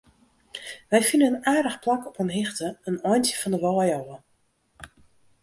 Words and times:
Wy 0.91 1.01
fine 1.07 1.25
in 1.31 1.43
aardich 1.51 1.79
plak 1.83 2.01
op 2.09 2.19
in 2.23 2.33
hichte, 2.37 2.67
in 2.89 2.97
eintsje 3.09 3.35
fan 3.41 3.55
'e 3.55 3.59
wei 3.63 3.89
ôf. 3.99 4.09